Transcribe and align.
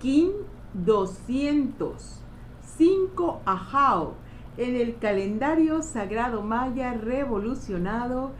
Kin 0.00 0.30
200, 0.74 2.20
5 2.76 3.40
Ajao, 3.46 4.14
en 4.56 4.76
el 4.76 4.98
calendario 4.98 5.82
sagrado 5.82 6.42
maya 6.42 6.94
revolucionado 6.94 8.32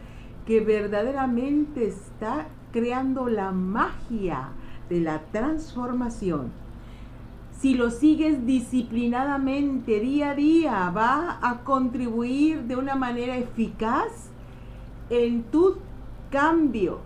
que 0.47 0.61
verdaderamente 0.61 1.87
está 1.87 2.47
creando 2.73 3.29
la 3.29 3.53
magia 3.53 4.51
de 4.89 5.01
la 5.01 5.21
transformación. 5.33 6.53
Si 7.59 7.75
lo 7.75 7.91
sigues 7.91 8.47
disciplinadamente 8.47 10.01
día 10.01 10.31
a 10.31 10.35
día, 10.35 10.91
va 10.91 11.39
a 11.41 11.65
contribuir 11.65 12.65
de 12.65 12.77
una 12.77 12.95
manera 12.95 13.37
eficaz 13.39 14.29
en 15.09 15.43
tu 15.45 15.77
cambio 16.31 17.01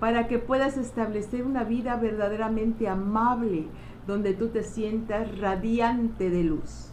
para 0.00 0.28
que 0.28 0.38
puedas 0.38 0.76
establecer 0.76 1.44
una 1.44 1.64
vida 1.64 1.96
verdaderamente 1.96 2.88
amable, 2.88 3.66
donde 4.06 4.34
tú 4.34 4.48
te 4.48 4.62
sientas 4.62 5.38
radiante 5.38 6.30
de 6.30 6.44
luz. 6.44 6.90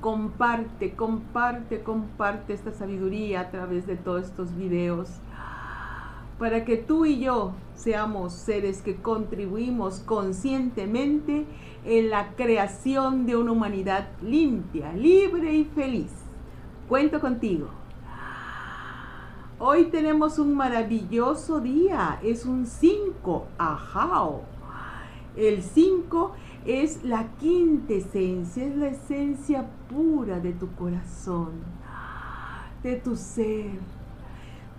Comparte, 0.00 0.94
comparte, 0.94 1.82
comparte 1.82 2.52
esta 2.52 2.72
sabiduría 2.72 3.40
a 3.40 3.50
través 3.50 3.86
de 3.86 3.96
todos 3.96 4.26
estos 4.26 4.54
videos 4.56 5.20
para 6.38 6.64
que 6.64 6.76
tú 6.76 7.06
y 7.06 7.20
yo 7.20 7.52
seamos 7.74 8.32
seres 8.32 8.82
que 8.82 8.96
contribuimos 8.96 10.00
conscientemente 10.00 11.46
en 11.84 12.10
la 12.10 12.34
creación 12.34 13.26
de 13.26 13.36
una 13.36 13.52
humanidad 13.52 14.08
limpia, 14.20 14.92
libre 14.92 15.54
y 15.54 15.64
feliz. 15.64 16.10
Cuento 16.88 17.20
contigo. 17.20 17.68
Hoy 19.66 19.84
tenemos 19.84 20.38
un 20.38 20.54
maravilloso 20.54 21.58
día, 21.58 22.20
es 22.22 22.44
un 22.44 22.66
5, 22.66 23.46
ajao. 23.56 24.42
El 25.38 25.62
5 25.62 26.32
es 26.66 27.02
la 27.02 27.28
quinta 27.40 27.94
esencia, 27.94 28.66
es 28.66 28.76
la 28.76 28.88
esencia 28.88 29.64
pura 29.88 30.38
de 30.38 30.52
tu 30.52 30.70
corazón, 30.74 31.52
de 32.82 32.96
tu 32.96 33.16
ser. 33.16 33.70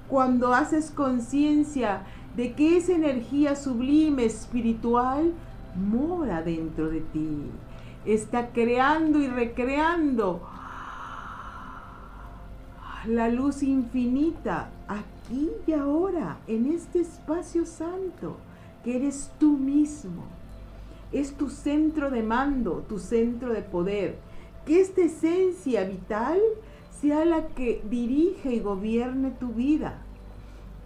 Cuando 0.07 0.53
haces 0.53 0.91
conciencia 0.91 2.03
de 2.35 2.53
que 2.53 2.77
esa 2.77 2.93
energía 2.93 3.55
sublime 3.55 4.25
espiritual 4.25 5.33
mora 5.75 6.43
dentro 6.43 6.89
de 6.89 7.01
ti, 7.01 7.39
está 8.05 8.49
creando 8.49 9.17
y 9.17 9.29
recreando 9.29 10.43
la 13.07 13.29
luz 13.29 13.63
infinita 13.63 14.69
aquí 14.87 15.49
y 15.67 15.73
ahora, 15.73 16.37
en 16.47 16.67
este 16.67 17.01
espacio 17.01 17.65
santo, 17.65 18.37
que 18.83 18.97
eres 18.97 19.31
tú 19.39 19.57
mismo. 19.57 20.23
Es 21.11 21.35
tu 21.35 21.49
centro 21.49 22.09
de 22.11 22.23
mando, 22.23 22.83
tu 22.87 22.99
centro 22.99 23.53
de 23.53 23.61
poder. 23.61 24.17
Que 24.65 24.81
esta 24.81 25.01
esencia 25.01 25.83
vital 25.83 26.39
sea 26.99 27.25
la 27.25 27.47
que 27.49 27.83
dirige 27.89 28.53
y 28.53 28.59
gobierne 28.59 29.31
tu 29.31 29.49
vida 29.49 30.01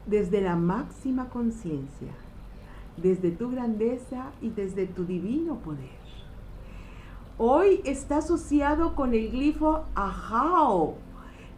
desde 0.06 0.42
la 0.42 0.56
máxima 0.56 1.30
conciencia, 1.30 2.12
desde 2.98 3.32
tu 3.32 3.52
grandeza 3.52 4.32
y 4.42 4.50
desde 4.50 4.88
tu 4.88 5.06
divino 5.06 5.56
poder. 5.60 6.00
Hoy 7.38 7.82
está 7.86 8.18
asociado 8.18 8.96
con 8.96 9.14
el 9.14 9.32
glifo 9.32 9.86
Ajao, 9.96 10.98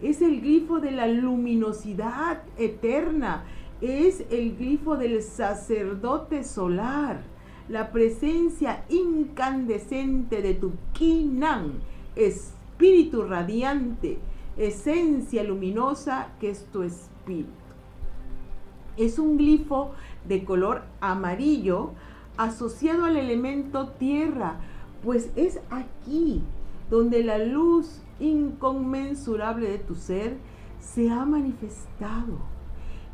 es 0.02 0.22
el 0.22 0.42
glifo 0.42 0.80
de 0.80 0.92
la 0.92 1.08
luminosidad 1.08 2.42
eterna, 2.58 3.44
es 3.82 4.24
el 4.30 4.56
glifo 4.58 4.98
del 4.98 5.22
sacerdote 5.22 6.44
solar, 6.44 7.22
la 7.70 7.92
presencia 7.92 8.84
incandescente 8.90 10.42
de 10.42 10.56
tu 10.56 10.72
Kinan, 10.94 11.74
espíritu 12.16 13.24
radiante, 13.24 14.18
esencia 14.58 15.44
luminosa 15.44 16.30
que 16.40 16.50
es 16.50 16.66
tu 16.66 16.84
espíritu. 16.84 17.50
Es 18.98 19.20
un 19.20 19.38
glifo 19.38 19.92
de 20.28 20.44
color 20.44 20.84
amarillo 21.00 21.92
asociado 22.38 23.06
al 23.06 23.18
elemento 23.18 23.90
tierra, 23.90 24.58
pues 25.04 25.32
es 25.36 25.60
aquí 25.70 26.44
donde 26.92 27.24
la 27.24 27.38
luz 27.40 28.04
inconmensurable 28.20 29.70
de 29.70 29.78
tu 29.80 29.96
ser 29.96 30.38
se 30.80 31.10
ha 31.10 31.26
manifestado. 31.26 32.38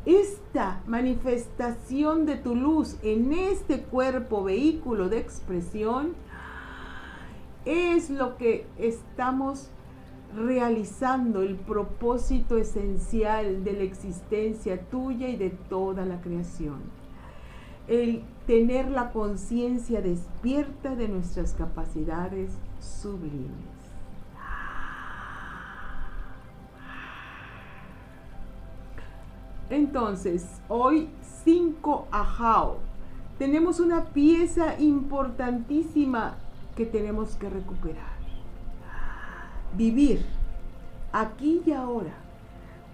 Esta 0.04 0.82
manifestación 0.86 2.26
de 2.26 2.36
tu 2.36 2.56
luz 2.56 2.96
en 3.02 3.32
este 3.32 3.82
cuerpo 3.82 4.42
vehículo 4.42 5.08
de 5.08 5.18
expresión 5.18 6.14
es 7.64 8.10
lo 8.10 8.36
que 8.36 8.66
estamos 8.78 9.70
realizando, 10.34 11.42
el 11.42 11.54
propósito 11.54 12.58
esencial 12.58 13.62
de 13.62 13.74
la 13.74 13.82
existencia 13.84 14.80
tuya 14.90 15.28
y 15.28 15.36
de 15.36 15.50
toda 15.50 16.04
la 16.04 16.20
creación. 16.20 16.80
El 17.86 18.22
tener 18.46 18.90
la 18.90 19.12
conciencia 19.12 20.00
despierta 20.02 20.96
de 20.96 21.08
nuestras 21.08 21.54
capacidades 21.54 22.50
sublimes. 22.80 23.78
Entonces, 29.70 30.46
hoy 30.68 31.10
5 31.44 32.08
Ajao. 32.10 32.78
Tenemos 33.38 33.80
una 33.80 34.06
pieza 34.06 34.78
importantísima 34.80 36.36
que 36.74 36.86
tenemos 36.86 37.36
que 37.36 37.48
recuperar. 37.48 38.18
Vivir 39.76 40.24
aquí 41.12 41.62
y 41.64 41.72
ahora 41.72 42.14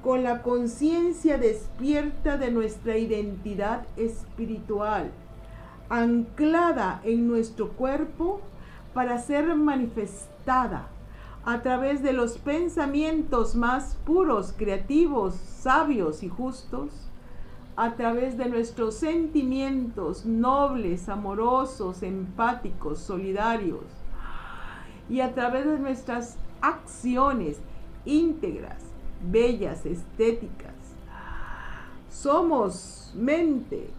con 0.05 0.22
la 0.22 0.43
conciencia 0.43 1.39
despierta 1.39 2.37
de 2.37 2.51
nuestra 2.51 2.99
identidad 2.99 3.87
espiritual, 3.97 5.11
anclada 5.89 7.01
en 7.05 7.27
nuestro 7.27 7.71
cuerpo 7.71 8.43
para 8.94 9.19
ser 9.19 9.55
manifestada 9.55 10.88
a 11.44 11.60
través 11.60 12.03
de 12.03 12.15
los 12.15 12.38
pensamientos 12.38 13.55
más 13.55 13.99
puros, 14.06 14.55
creativos, 14.56 15.34
sabios 15.34 16.22
y 16.22 16.28
justos, 16.28 17.10
a 17.77 17.94
través 17.94 18.38
de 18.38 18.49
nuestros 18.49 18.94
sentimientos 18.94 20.25
nobles, 20.25 21.09
amorosos, 21.09 22.03
empáticos, 22.03 23.00
solidarios, 23.00 23.84
y 25.10 25.21
a 25.21 25.34
través 25.34 25.66
de 25.66 25.78
nuestras 25.78 26.38
acciones 26.62 27.59
íntegras, 28.06 28.78
bellas, 29.31 29.84
estéticas. 29.84 30.72
Somos 32.09 33.12
mente, 33.15 33.91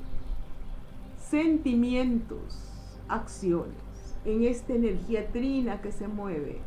sentimientos, 1.29 2.72
acciones, 3.07 3.84
en 4.25 4.44
esta 4.44 4.74
energía 4.74 5.28
trina 5.31 5.81
que 5.81 5.91
se 5.91 6.08
mueve 6.08 6.62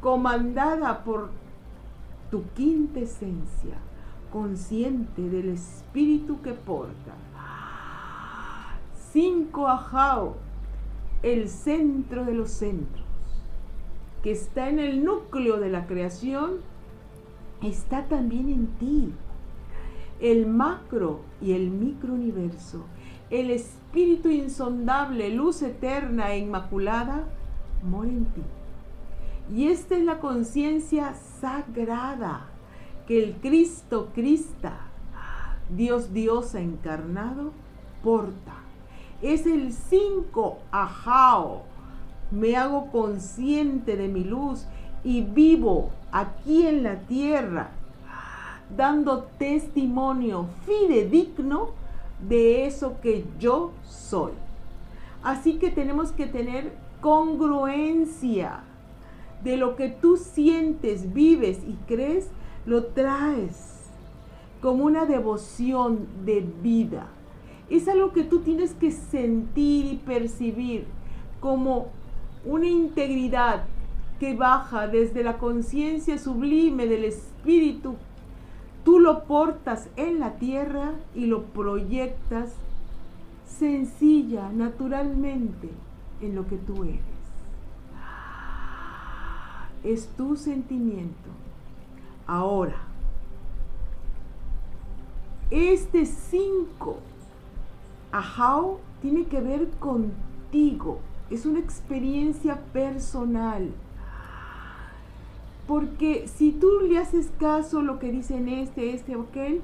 comandada 0.00 1.04
por 1.04 1.30
tu 2.30 2.44
quinta 2.54 3.00
esencia, 3.00 3.76
consciente 4.32 5.22
del 5.22 5.50
espíritu 5.50 6.40
que 6.42 6.52
porta. 6.52 7.14
Cinco 9.12 9.68
ajao, 9.68 10.36
el 11.22 11.48
centro 11.48 12.24
de 12.24 12.34
los 12.34 12.50
centros, 12.50 13.04
que 14.22 14.30
está 14.30 14.68
en 14.68 14.78
el 14.78 15.04
núcleo 15.04 15.58
de 15.58 15.68
la 15.68 15.86
creación, 15.86 16.58
está 17.62 18.06
también 18.06 18.48
en 18.48 18.66
ti. 18.78 19.12
El 20.20 20.46
macro 20.46 21.20
y 21.40 21.52
el 21.52 21.70
microuniverso, 21.70 22.84
el 23.30 23.50
espíritu 23.50 24.28
insondable, 24.28 25.30
luz 25.30 25.62
eterna 25.62 26.32
e 26.32 26.38
inmaculada, 26.38 27.24
mora 27.82 28.10
en 28.10 28.24
ti. 28.26 28.42
Y 29.54 29.68
esta 29.68 29.96
es 29.96 30.04
la 30.04 30.18
conciencia 30.18 31.14
sagrada 31.40 32.46
que 33.06 33.22
el 33.22 33.34
Cristo 33.36 34.10
Crista, 34.14 34.78
Dios 35.68 36.12
Diosa 36.12 36.60
encarnado, 36.60 37.52
porta. 38.02 38.54
Es 39.22 39.46
el 39.46 39.72
5 39.72 40.58
ajao. 40.70 41.62
Me 42.30 42.56
hago 42.56 42.90
consciente 42.90 43.96
de 43.96 44.08
mi 44.08 44.24
luz 44.24 44.66
y 45.02 45.22
vivo 45.22 45.90
aquí 46.12 46.66
en 46.66 46.82
la 46.84 47.00
tierra, 47.00 47.70
dando 48.76 49.24
testimonio 49.38 50.46
fidedigno 50.64 51.79
de 52.28 52.66
eso 52.66 53.00
que 53.00 53.24
yo 53.38 53.72
soy. 53.84 54.32
Así 55.22 55.58
que 55.58 55.70
tenemos 55.70 56.12
que 56.12 56.26
tener 56.26 56.72
congruencia 57.00 58.64
de 59.42 59.56
lo 59.56 59.76
que 59.76 59.88
tú 59.88 60.16
sientes, 60.16 61.12
vives 61.12 61.60
y 61.66 61.74
crees, 61.86 62.28
lo 62.66 62.86
traes 62.86 63.80
como 64.60 64.84
una 64.84 65.06
devoción 65.06 66.06
de 66.24 66.46
vida. 66.62 67.08
Es 67.70 67.88
algo 67.88 68.12
que 68.12 68.24
tú 68.24 68.40
tienes 68.40 68.74
que 68.74 68.90
sentir 68.90 69.86
y 69.86 69.96
percibir 69.96 70.86
como 71.40 71.88
una 72.44 72.66
integridad 72.66 73.64
que 74.18 74.34
baja 74.34 74.86
desde 74.86 75.22
la 75.22 75.38
conciencia 75.38 76.18
sublime 76.18 76.86
del 76.86 77.04
espíritu. 77.04 77.94
Tú 78.84 78.98
lo 78.98 79.24
portas 79.24 79.88
en 79.96 80.20
la 80.20 80.34
tierra 80.34 80.92
y 81.14 81.26
lo 81.26 81.44
proyectas 81.44 82.54
sencilla, 83.46 84.50
naturalmente, 84.50 85.68
en 86.20 86.34
lo 86.34 86.46
que 86.46 86.56
tú 86.56 86.84
eres. 86.84 87.00
Es 89.84 90.08
tu 90.16 90.36
sentimiento. 90.36 91.30
Ahora, 92.26 92.76
este 95.50 96.06
5 96.06 96.98
Ajao 98.12 98.80
tiene 99.02 99.24
que 99.24 99.40
ver 99.40 99.68
contigo. 99.78 101.00
Es 101.30 101.46
una 101.46 101.60
experiencia 101.60 102.60
personal. 102.72 103.70
Porque 105.70 106.26
si 106.26 106.50
tú 106.50 106.80
le 106.80 106.98
haces 106.98 107.30
caso 107.38 107.78
a 107.78 107.82
lo 107.84 108.00
que 108.00 108.10
dicen 108.10 108.48
este, 108.48 108.92
este 108.92 109.14
o 109.14 109.22
aquel, 109.22 109.60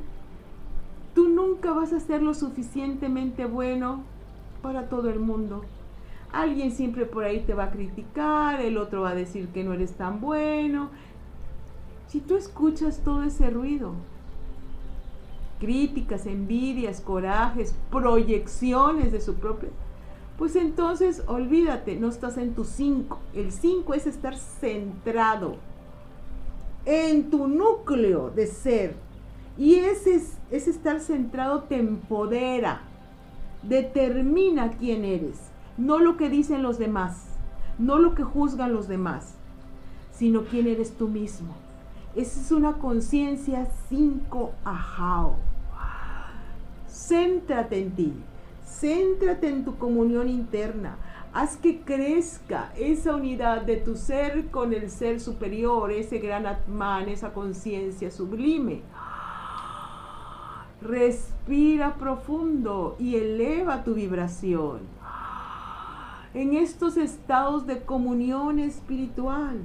tú 1.17 1.29
nunca 1.29 1.73
vas 1.73 1.93
a 1.93 1.99
ser 1.99 2.23
lo 2.23 2.32
suficientemente 2.32 3.44
bueno 3.44 4.05
para 4.62 4.88
todo 4.88 5.11
el 5.11 5.19
mundo. 5.19 5.64
Alguien 6.31 6.70
siempre 6.70 7.06
por 7.06 7.25
ahí 7.25 7.41
te 7.41 7.55
va 7.55 7.64
a 7.64 7.70
criticar, 7.73 8.61
el 8.61 8.79
otro 8.79 9.00
va 9.00 9.11
a 9.11 9.14
decir 9.17 9.49
que 9.49 9.64
no 9.64 9.73
eres 9.73 9.94
tan 9.94 10.20
bueno. 10.20 10.91
Si 12.06 12.20
tú 12.20 12.37
escuchas 12.37 13.00
todo 13.03 13.25
ese 13.25 13.50
ruido, 13.50 13.91
críticas, 15.58 16.26
envidias, 16.26 17.00
corajes, 17.00 17.75
proyecciones 17.91 19.11
de 19.11 19.20
su 19.20 19.35
propia, 19.35 19.70
pues 20.38 20.55
entonces 20.55 21.25
olvídate, 21.26 21.97
no 21.97 22.11
estás 22.11 22.37
en 22.37 22.55
tu 22.55 22.64
5. 22.64 23.19
El 23.35 23.50
5 23.50 23.93
es 23.94 24.06
estar 24.06 24.37
centrado 24.37 25.56
en 26.86 27.30
tu 27.30 27.48
núcleo 27.48 28.30
de 28.30 28.46
ser. 28.46 28.94
Y 29.58 29.74
ese, 29.76 30.22
ese 30.50 30.70
estar 30.70 31.00
centrado 31.00 31.64
te 31.64 31.76
empodera, 31.76 32.82
determina 33.62 34.70
quién 34.70 35.04
eres, 35.04 35.38
no 35.76 35.98
lo 35.98 36.16
que 36.16 36.30
dicen 36.30 36.62
los 36.62 36.78
demás, 36.78 37.26
no 37.78 37.98
lo 37.98 38.14
que 38.14 38.22
juzgan 38.22 38.72
los 38.72 38.86
demás, 38.86 39.34
sino 40.12 40.44
quién 40.44 40.66
eres 40.66 40.96
tú 40.96 41.08
mismo. 41.08 41.54
Esa 42.14 42.40
es 42.40 42.52
una 42.52 42.74
conciencia 42.74 43.68
5 43.88 44.52
ajao. 44.64 45.36
Céntrate 46.88 47.82
en 47.82 47.90
ti, 47.92 48.12
céntrate 48.64 49.48
en 49.48 49.64
tu 49.64 49.76
comunión 49.76 50.28
interna. 50.28 50.96
Haz 51.38 51.58
que 51.58 51.80
crezca 51.80 52.72
esa 52.78 53.14
unidad 53.14 53.60
de 53.60 53.76
tu 53.76 53.94
ser 53.94 54.46
con 54.46 54.72
el 54.72 54.90
ser 54.90 55.20
superior, 55.20 55.92
ese 55.92 56.16
gran 56.16 56.46
Atman, 56.46 57.10
esa 57.10 57.34
conciencia 57.34 58.10
sublime. 58.10 58.80
Respira 60.80 61.96
profundo 61.96 62.96
y 62.98 63.16
eleva 63.16 63.84
tu 63.84 63.92
vibración 63.92 64.80
en 66.32 66.54
estos 66.54 66.96
estados 66.96 67.66
de 67.66 67.82
comunión 67.82 68.58
espiritual. 68.58 69.62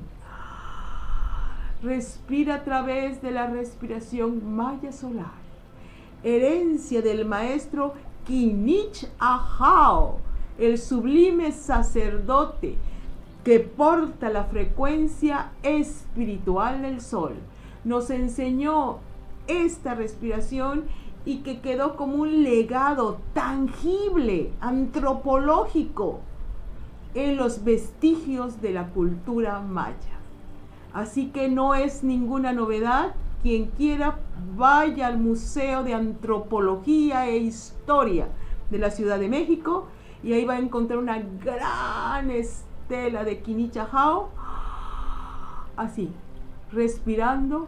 Respira 1.82 2.56
a 2.56 2.64
través 2.66 3.22
de 3.22 3.32
la 3.32 3.48
respiración 3.48 4.54
maya 4.54 4.92
solar, 4.92 5.40
herencia 6.22 7.02
del 7.02 7.24
maestro 7.24 7.94
Kinich 8.28 9.08
Ahao, 9.20 10.20
el 10.62 10.78
sublime 10.78 11.52
sacerdote 11.52 12.76
que 13.44 13.60
porta 13.60 14.30
la 14.30 14.44
frecuencia 14.44 15.50
espiritual 15.64 16.84
del 16.84 17.02
sol. 17.02 17.34
Nos 17.84 18.12
enseñó 18.12 19.00
esta 19.48 19.96
respiración 19.96 20.84
y 21.26 21.38
que 21.38 21.62
quedó 21.62 21.96
como 21.96 22.18
un 22.18 22.44
legado 22.44 23.20
tangible, 23.34 24.52
antropológico, 24.62 26.20
en 27.16 27.38
los 27.38 27.64
vestigios 27.64 28.62
de 28.62 28.72
la 28.72 28.90
cultura 28.90 29.60
maya. 29.62 29.96
Así 30.94 31.28
que 31.28 31.50
no 31.50 31.74
es 31.74 32.04
ninguna 32.04 32.54
novedad. 32.54 33.16
Quien 33.42 33.68
quiera 33.72 34.20
vaya 34.56 35.08
al 35.08 35.18
Museo 35.18 35.84
de 35.84 35.96
Antropología 35.96 37.28
e 37.28 37.38
Historia 37.38 38.28
de 38.70 38.78
la 38.78 38.92
Ciudad 38.92 39.18
de 39.18 39.28
México 39.28 39.88
y 40.24 40.34
ahí 40.34 40.46
va 40.46 40.56
a 40.56 40.60
encontrar 40.60 41.00
una 41.00 41.20
gran 41.20 42.30
estela 42.32 43.24
de 43.24 43.42
Kinichahao. 43.42 44.30
Así, 45.76 46.14
respirando. 46.72 47.68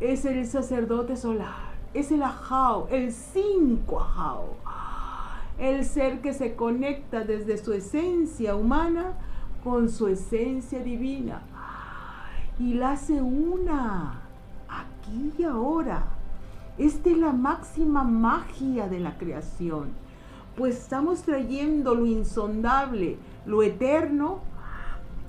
Es 0.00 0.24
el 0.24 0.46
sacerdote 0.46 1.16
solar, 1.16 1.74
es 1.92 2.10
el 2.10 2.22
Ajao, 2.22 2.88
el 2.90 3.12
cinco 3.12 4.00
Ajao. 4.00 4.56
El 5.58 5.84
ser 5.84 6.22
que 6.22 6.32
se 6.32 6.56
conecta 6.56 7.20
desde 7.20 7.58
su 7.58 7.74
esencia 7.74 8.56
humana 8.56 9.12
con 9.62 9.90
su 9.90 10.08
esencia 10.08 10.82
divina 10.82 11.42
y 12.58 12.74
la 12.74 12.92
hace 12.92 13.20
una, 13.20 14.20
aquí 14.68 15.32
y 15.38 15.44
ahora. 15.44 16.04
Es 16.80 17.04
la 17.04 17.32
máxima 17.32 18.04
magia 18.04 18.88
de 18.88 19.00
la 19.00 19.18
creación, 19.18 19.90
pues 20.56 20.78
estamos 20.78 21.20
trayendo 21.20 21.94
lo 21.94 22.06
insondable, 22.06 23.18
lo 23.44 23.62
eterno, 23.62 24.40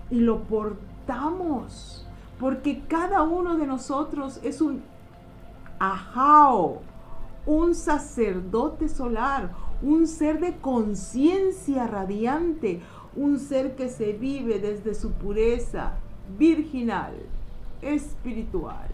y 0.09 0.21
lo 0.21 0.43
portamos, 0.43 2.07
porque 2.39 2.81
cada 2.87 3.23
uno 3.23 3.57
de 3.57 3.67
nosotros 3.67 4.39
es 4.43 4.61
un 4.61 4.81
ajao, 5.77 6.81
un 7.45 7.75
sacerdote 7.75 8.87
solar, 8.87 9.51
un 9.81 10.07
ser 10.07 10.39
de 10.39 10.55
conciencia 10.57 11.85
radiante, 11.85 12.81
un 13.13 13.39
ser 13.39 13.75
que 13.75 13.89
se 13.89 14.13
vive 14.13 14.59
desde 14.59 14.93
su 14.93 15.11
pureza 15.11 15.95
virginal, 16.37 17.13
espiritual, 17.81 18.87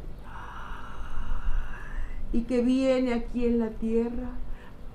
y 2.38 2.44
que 2.44 2.62
viene 2.62 3.14
aquí 3.16 3.46
en 3.46 3.58
la 3.58 3.72
tierra 3.72 4.30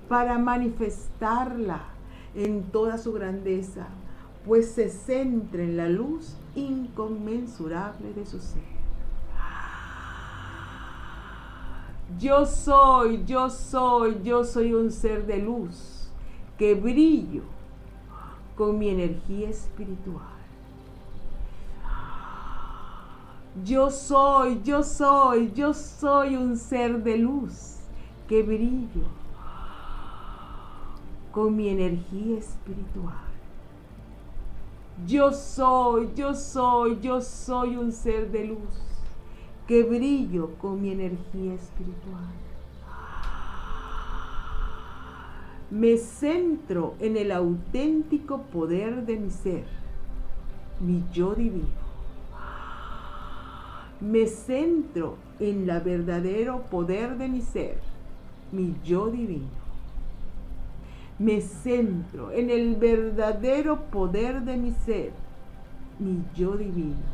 para 0.08 0.38
manifestarla 0.38 1.80
en 2.36 2.62
toda 2.70 2.98
su 2.98 3.12
grandeza, 3.12 3.88
pues 4.46 4.70
se 4.70 4.88
centra 4.88 5.64
en 5.64 5.76
la 5.76 5.88
luz 5.88 6.36
inconmensurable 6.54 8.12
de 8.12 8.24
su 8.26 8.38
ser. 8.38 8.62
Yo 12.20 12.46
soy, 12.46 13.24
yo 13.26 13.50
soy, 13.50 14.20
yo 14.22 14.44
soy 14.44 14.72
un 14.72 14.92
ser 14.92 15.26
de 15.26 15.38
luz 15.38 16.08
que 16.56 16.76
brillo 16.76 17.42
con 18.56 18.78
mi 18.78 18.90
energía 18.90 19.48
espiritual. 19.48 20.31
Yo 23.64 23.90
soy, 23.90 24.62
yo 24.64 24.82
soy, 24.82 25.52
yo 25.54 25.74
soy 25.74 26.36
un 26.36 26.56
ser 26.56 27.02
de 27.02 27.18
luz 27.18 27.76
que 28.26 28.42
brillo 28.42 29.06
con 31.30 31.54
mi 31.54 31.68
energía 31.68 32.38
espiritual. 32.38 33.14
Yo 35.06 35.32
soy, 35.32 36.10
yo 36.14 36.34
soy, 36.34 36.98
yo 37.00 37.20
soy 37.20 37.76
un 37.76 37.92
ser 37.92 38.30
de 38.30 38.46
luz 38.46 38.80
que 39.66 39.82
brillo 39.82 40.54
con 40.58 40.80
mi 40.80 40.90
energía 40.90 41.54
espiritual. 41.54 42.42
me 45.72 45.96
centro 45.96 46.94
en 47.00 47.16
el 47.16 47.32
auténtico 47.32 48.42
poder 48.42 49.06
de 49.06 49.16
mi 49.16 49.30
ser, 49.30 49.64
mi 50.80 51.02
yo 51.10 51.34
divino. 51.34 51.81
Me 54.02 54.26
centro 54.26 55.16
en 55.38 55.70
el 55.70 55.80
verdadero 55.80 56.62
poder 56.62 57.16
de 57.16 57.28
mi 57.28 57.40
ser, 57.40 57.78
mi 58.50 58.74
yo 58.84 59.06
divino. 59.08 59.62
Me 61.18 61.40
centro 61.40 62.32
en 62.32 62.50
el 62.50 62.74
verdadero 62.74 63.82
poder 63.82 64.42
de 64.42 64.56
mi 64.56 64.72
ser, 64.72 65.12
mi 66.00 66.24
yo 66.34 66.56
divino. 66.56 67.12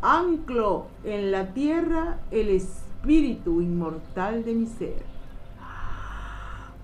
Anclo 0.00 0.86
en 1.02 1.32
la 1.32 1.52
tierra 1.52 2.20
el 2.30 2.50
espíritu 2.50 3.60
inmortal 3.60 4.44
de 4.44 4.54
mi 4.54 4.66
ser 4.66 5.16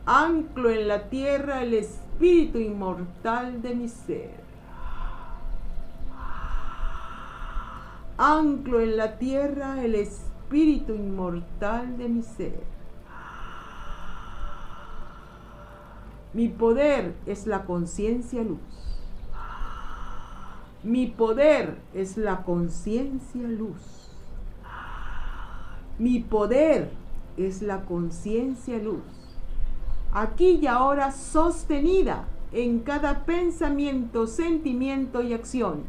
anclo 0.07 0.71
en 0.71 0.89
la 0.89 1.09
tierra 1.09 1.63
el 1.63 1.75
espíritu 1.75 2.59
inmortal 2.59 3.63
de 3.63 3.75
mi 3.75 3.89
ser. 3.89 4.42
Anclo 8.25 8.81
en 8.81 8.97
la 8.97 9.19
tierra 9.19 9.83
el 9.83 9.97
espíritu 9.97 10.95
inmortal 10.95 11.97
de 11.99 12.09
mi 12.09 12.23
ser. 12.23 12.63
Mi 16.33 16.49
poder 16.49 17.17
es 17.27 17.49
la 17.49 17.65
conciencia 17.65 18.45
luz. 18.45 18.61
Mi 20.85 21.09
poder 21.09 21.79
es 21.95 22.17
la 22.17 22.45
conciencia 22.45 23.43
luz. 23.43 24.15
Mi 25.99 26.21
poder 26.21 26.93
es 27.37 27.61
la 27.61 27.81
conciencia 27.81 28.79
luz. 28.79 29.03
Aquí 30.13 30.61
y 30.63 30.69
ahora 30.69 31.11
sostenida 31.11 32.29
en 32.53 32.79
cada 32.83 33.25
pensamiento, 33.25 34.29
sentimiento 34.29 35.23
y 35.23 35.33
acción, 35.33 35.83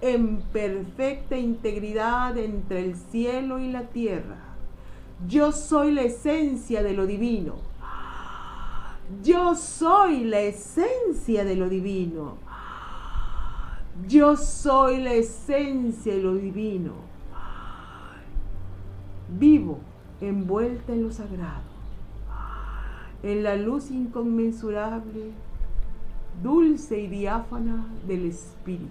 en 0.00 0.40
perfecta 0.52 1.36
integridad 1.36 2.36
entre 2.38 2.84
el 2.84 2.96
cielo 2.96 3.58
y 3.58 3.70
la 3.70 3.82
tierra. 3.88 4.38
Yo 5.28 5.52
soy 5.52 5.92
la 5.92 6.02
esencia 6.02 6.82
de 6.82 6.94
lo 6.94 7.06
divino. 7.06 7.56
Yo 9.22 9.54
soy 9.54 10.24
la 10.24 10.40
esencia 10.40 11.44
de 11.44 11.56
lo 11.56 11.68
divino. 11.68 12.36
Yo 14.08 14.36
soy 14.36 15.02
la 15.02 15.12
esencia 15.12 16.14
de 16.14 16.22
lo 16.22 16.34
divino. 16.34 16.92
Vivo 19.28 19.78
envuelta 20.20 20.92
en 20.92 21.02
lo 21.02 21.12
sagrado, 21.12 21.62
en 23.22 23.42
la 23.42 23.56
luz 23.56 23.90
inconmensurable 23.90 25.32
dulce 26.42 27.00
y 27.00 27.06
diáfana 27.08 27.86
del 28.06 28.26
Espíritu. 28.26 28.90